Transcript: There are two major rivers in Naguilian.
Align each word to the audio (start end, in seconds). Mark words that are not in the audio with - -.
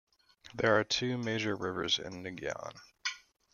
There 0.55 0.75
are 0.79 0.83
two 0.83 1.15
major 1.19 1.55
rivers 1.55 1.99
in 1.99 2.23
Naguilian. 2.23 2.75